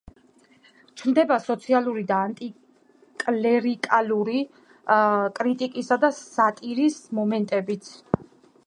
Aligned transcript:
ჩნდება 1.01 1.35
სოციალური 1.47 2.03
და 2.11 2.17
ანტიკლერიკალური 2.29 4.41
კრიტიკისა 5.43 6.01
და 6.07 6.13
სატირის 6.25 6.99
მომენტებიც. 7.21 7.95